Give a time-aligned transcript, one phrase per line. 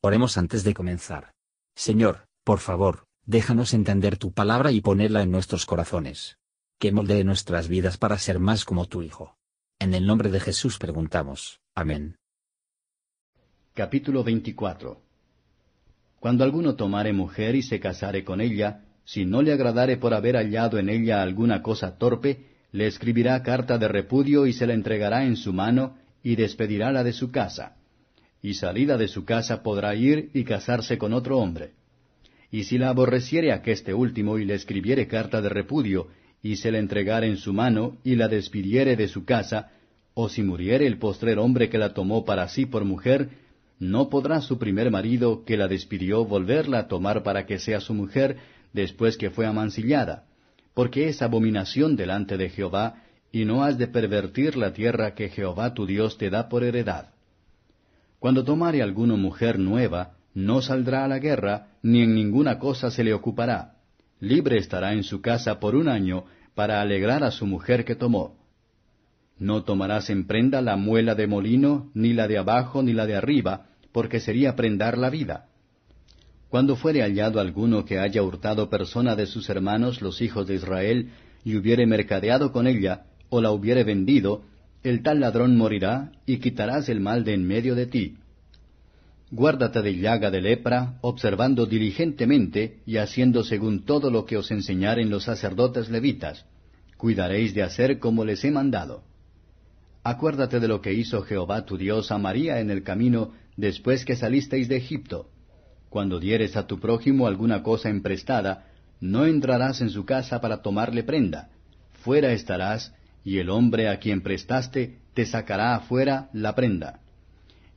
[0.00, 1.32] Oremos antes de comenzar.
[1.74, 6.38] Señor, por favor, déjanos entender tu palabra y ponerla en nuestros corazones.
[6.78, 9.36] Que moldee nuestras vidas para ser más como tu Hijo.
[9.80, 11.60] En el nombre de Jesús preguntamos.
[11.74, 12.16] Amén.
[13.74, 15.02] Capítulo 24
[16.20, 20.36] Cuando alguno tomare mujer y se casare con ella, si no le agradare por haber
[20.36, 25.24] hallado en ella alguna cosa torpe, le escribirá carta de repudio y se la entregará
[25.24, 27.77] en su mano, y despedirála de su casa
[28.42, 31.72] y salida de su casa podrá ir y casarse con otro hombre.
[32.50, 36.08] Y si la aborreciere aqueste último y le escribiere carta de repudio,
[36.42, 39.72] y se la entregare en su mano, y la despidiere de su casa,
[40.14, 43.30] o si muriere el postrer hombre que la tomó para sí por mujer,
[43.78, 47.94] no podrá su primer marido que la despidió volverla a tomar para que sea su
[47.94, 48.36] mujer
[48.72, 50.24] después que fue amancillada,
[50.74, 55.74] porque es abominación delante de Jehová, y no has de pervertir la tierra que Jehová
[55.74, 57.10] tu Dios te da por heredad.
[58.18, 63.04] Cuando tomare alguno mujer nueva, no saldrá a la guerra, ni en ninguna cosa se
[63.04, 63.74] le ocupará.
[64.20, 68.36] Libre estará en su casa por un año, para alegrar a su mujer que tomó.
[69.38, 73.14] No tomarás en prenda la muela de molino, ni la de abajo, ni la de
[73.14, 75.46] arriba, porque sería prendar la vida.
[76.48, 81.10] Cuando fuere hallado alguno que haya hurtado persona de sus hermanos los hijos de Israel,
[81.44, 84.42] y hubiere mercadeado con ella, o la hubiere vendido,
[84.82, 88.16] el tal ladrón morirá, y quitarás el mal de en medio de ti.
[89.30, 95.10] Guárdate de llaga de lepra, observando diligentemente y haciendo según todo lo que os enseñaren
[95.10, 96.46] los sacerdotes levitas.
[96.96, 99.02] Cuidaréis de hacer como les he mandado.
[100.02, 104.16] Acuérdate de lo que hizo Jehová tu Dios a María en el camino después que
[104.16, 105.28] salisteis de Egipto.
[105.90, 108.66] Cuando dieres a tu prójimo alguna cosa emprestada,
[109.00, 111.50] no entrarás en su casa para tomarle prenda.
[112.02, 112.94] Fuera estarás
[113.28, 117.00] y el hombre a quien prestaste te sacará afuera la prenda.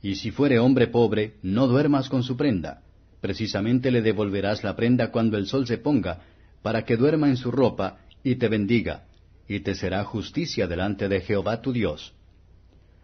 [0.00, 2.80] Y si fuere hombre pobre, no duermas con su prenda.
[3.20, 6.22] Precisamente le devolverás la prenda cuando el sol se ponga,
[6.62, 9.04] para que duerma en su ropa y te bendiga,
[9.46, 12.14] y te será justicia delante de Jehová tu Dios.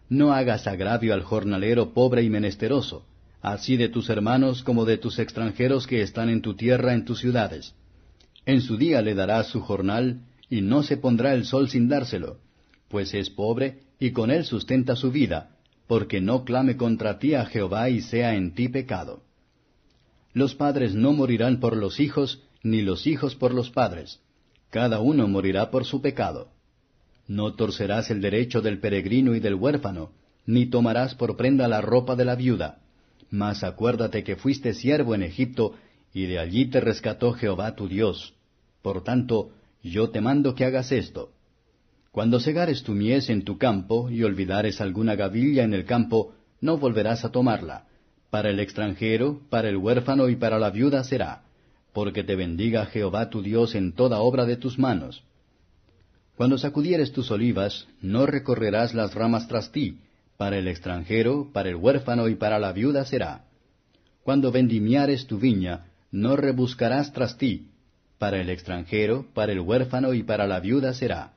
[0.09, 3.05] No hagas agravio al jornalero pobre y menesteroso,
[3.43, 7.19] así de tus hermanos como de tus extranjeros que están en tu tierra en tus
[7.19, 7.75] ciudades.
[8.47, 12.39] En su día le darás su jornal, y no se pondrá el sol sin dárselo,
[12.89, 15.55] pues es pobre y con él sustenta su vida,
[15.87, 19.23] porque no clame contra ti a Jehová y sea en ti pecado.
[20.33, 24.19] Los padres no morirán por los hijos, ni los hijos por los padres.
[24.69, 26.51] Cada uno morirá por su pecado.
[27.27, 30.11] No torcerás el derecho del peregrino y del huérfano,
[30.45, 32.79] ni tomarás por prenda la ropa de la viuda.
[33.29, 35.75] Mas acuérdate que fuiste siervo en Egipto,
[36.13, 38.33] y de allí te rescató Jehová tu Dios.
[38.81, 39.51] Por tanto,
[39.83, 41.31] yo te mando que hagas esto.
[42.11, 46.77] Cuando segares tu mies en tu campo y olvidares alguna gavilla en el campo, no
[46.77, 47.85] volverás a tomarla.
[48.29, 51.43] Para el extranjero, para el huérfano y para la viuda será,
[51.93, 55.23] porque te bendiga Jehová tu Dios en toda obra de tus manos.
[56.35, 59.99] Cuando sacudieres tus olivas, no recorrerás las ramas tras ti,
[60.37, 63.45] para el extranjero, para el huérfano y para la viuda será.
[64.23, 67.67] Cuando vendimiares tu viña, no rebuscarás tras ti,
[68.17, 71.33] para el extranjero, para el huérfano y para la viuda será.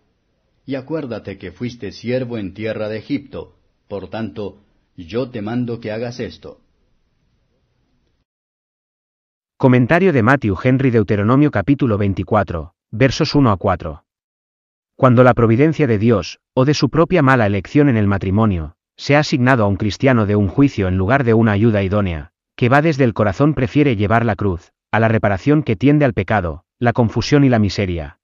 [0.64, 3.56] Y acuérdate que fuiste siervo en tierra de Egipto,
[3.88, 4.60] por tanto,
[4.96, 6.60] yo te mando que hagas esto.
[9.56, 14.04] Comentario de Matthew Henry Deuteronomio capítulo 24, versos 1 a 4.
[14.96, 19.16] Cuando la providencia de Dios, o de su propia mala elección en el matrimonio, se
[19.16, 22.68] ha asignado a un cristiano de un juicio en lugar de una ayuda idónea, que
[22.68, 26.64] va desde el corazón prefiere llevar la cruz, a la reparación que tiende al pecado,
[26.78, 28.20] la confusión y la miseria.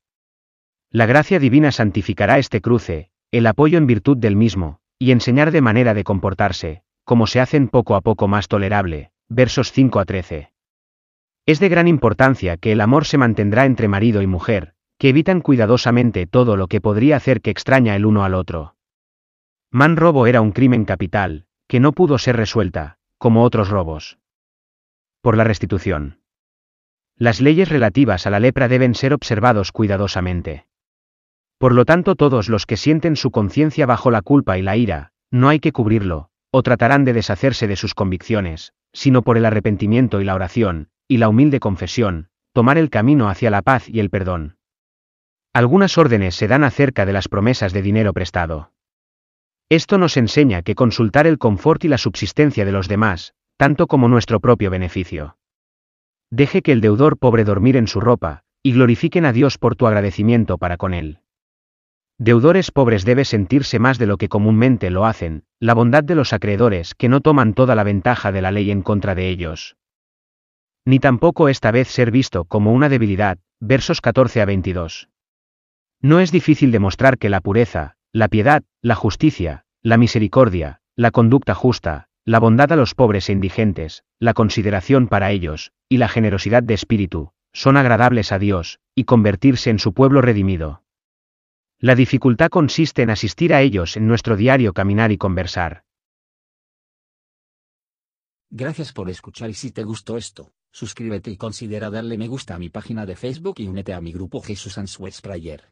[0.91, 5.61] La gracia divina santificará este cruce, el apoyo en virtud del mismo, y enseñar de
[5.61, 9.11] manera de comportarse, como se hacen poco a poco más tolerable.
[9.29, 10.53] Versos 5 a 13.
[11.45, 15.43] Es de gran importancia que el amor se mantendrá entre marido y mujer, que evitan
[15.43, 18.75] cuidadosamente todo lo que podría hacer que extraña el uno al otro.
[19.71, 24.19] Man robo era un crimen capital, que no pudo ser resuelta, como otros robos.
[25.21, 26.21] Por la restitución.
[27.17, 30.68] Las leyes relativas a la lepra deben ser observados cuidadosamente.
[31.59, 35.13] Por lo tanto, todos los que sienten su conciencia bajo la culpa y la ira,
[35.31, 40.21] no hay que cubrirlo, o tratarán de deshacerse de sus convicciones, sino por el arrepentimiento
[40.21, 44.09] y la oración, y la humilde confesión, tomar el camino hacia la paz y el
[44.09, 44.57] perdón.
[45.53, 48.73] Algunas órdenes se dan acerca de las promesas de dinero prestado.
[49.69, 54.09] Esto nos enseña que consultar el confort y la subsistencia de los demás, tanto como
[54.09, 55.37] nuestro propio beneficio.
[56.31, 59.87] Deje que el deudor pobre dormir en su ropa, y glorifiquen a Dios por tu
[59.87, 61.21] agradecimiento para con él.
[62.21, 66.33] Deudores pobres debe sentirse más de lo que comúnmente lo hacen, la bondad de los
[66.33, 69.77] acreedores que no toman toda la ventaja de la ley en contra de ellos.
[70.85, 75.09] Ni tampoco esta vez ser visto como una debilidad, versos 14 a 22.
[76.01, 81.55] No es difícil demostrar que la pureza, la piedad, la justicia, la misericordia, la conducta
[81.55, 86.65] justa, la bondad a los pobres e indigentes, la consideración para ellos, y la generosidad
[86.65, 90.83] de espíritu, son agradables a Dios, y convertirse en su pueblo redimido.
[91.81, 95.85] La dificultad consiste en asistir a ellos en nuestro diario caminar y conversar.
[98.51, 102.59] Gracias por escuchar y si te gustó esto, suscríbete y considera darle me gusta a
[102.59, 105.71] mi página de Facebook y únete a mi grupo Jesús Answers Prayer.